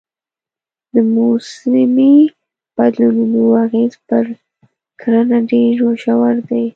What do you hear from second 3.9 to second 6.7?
پر کرنه ډېر ژور دی.